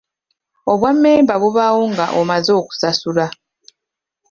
Obwammemba 0.71 1.33
bubaawo 1.41 1.81
nga 1.91 2.05
omaze 2.19 2.51
okusasula. 2.61 3.25